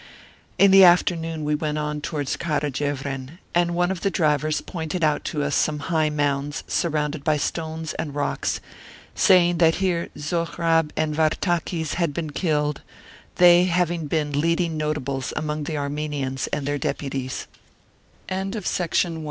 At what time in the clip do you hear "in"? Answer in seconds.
0.57-0.71